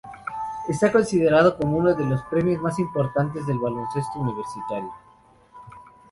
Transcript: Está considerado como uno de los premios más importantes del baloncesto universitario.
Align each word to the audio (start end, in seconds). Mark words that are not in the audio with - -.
Está 0.67 0.91
considerado 0.91 1.55
como 1.55 1.77
uno 1.77 1.93
de 1.93 2.03
los 2.03 2.23
premios 2.23 2.59
más 2.59 2.79
importantes 2.79 3.45
del 3.45 3.59
baloncesto 3.59 4.17
universitario. 4.17 4.91